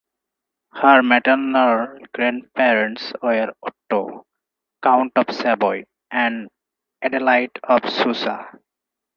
Her 0.73 1.03
maternal 1.03 1.99
grandparents 2.15 3.13
were 3.21 3.53
Otto, 3.61 4.25
Count 4.81 5.11
of 5.15 5.29
Savoy, 5.29 5.83
and 6.09 6.49
Adelaide 7.03 7.51
of 7.61 7.87
Susa. 7.87 8.49